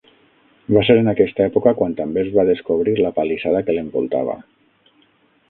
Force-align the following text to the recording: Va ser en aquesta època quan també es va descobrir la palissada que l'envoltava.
Va 0.75 0.81
ser 0.87 0.95
en 1.01 1.11
aquesta 1.11 1.45
època 1.47 1.73
quan 1.81 1.93
també 1.99 2.23
es 2.23 2.31
va 2.39 2.47
descobrir 2.49 2.97
la 3.01 3.13
palissada 3.19 3.63
que 3.69 3.77
l'envoltava. 3.79 4.41